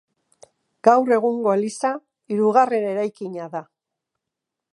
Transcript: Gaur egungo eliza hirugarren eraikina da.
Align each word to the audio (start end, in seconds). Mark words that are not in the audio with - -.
Gaur 0.87 1.13
egungo 1.17 1.53
eliza 1.57 1.93
hirugarren 2.37 2.89
eraikina 2.97 3.51
da. 3.57 3.63